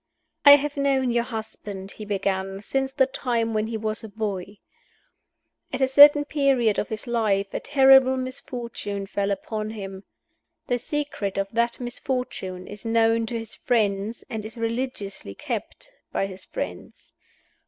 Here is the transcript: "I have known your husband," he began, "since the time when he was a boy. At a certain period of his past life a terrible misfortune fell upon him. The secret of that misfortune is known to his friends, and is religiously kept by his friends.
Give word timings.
"I 0.43 0.55
have 0.55 0.77
known 0.77 1.11
your 1.11 1.23
husband," 1.25 1.91
he 1.91 2.05
began, 2.05 2.63
"since 2.63 2.91
the 2.91 3.05
time 3.05 3.53
when 3.53 3.67
he 3.67 3.77
was 3.77 4.03
a 4.03 4.09
boy. 4.09 4.57
At 5.71 5.79
a 5.79 5.87
certain 5.87 6.25
period 6.25 6.79
of 6.79 6.89
his 6.89 7.01
past 7.01 7.07
life 7.07 7.53
a 7.53 7.59
terrible 7.59 8.17
misfortune 8.17 9.05
fell 9.05 9.29
upon 9.29 9.69
him. 9.69 10.05
The 10.65 10.79
secret 10.79 11.37
of 11.37 11.49
that 11.51 11.79
misfortune 11.79 12.65
is 12.65 12.83
known 12.83 13.27
to 13.27 13.37
his 13.37 13.55
friends, 13.55 14.23
and 14.27 14.43
is 14.43 14.57
religiously 14.57 15.35
kept 15.35 15.91
by 16.11 16.25
his 16.25 16.45
friends. 16.45 17.13